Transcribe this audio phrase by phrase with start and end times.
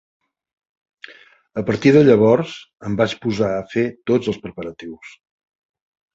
[1.61, 2.55] A partir de llavors,
[2.91, 5.15] em vaig posar a fer tots els preparatius.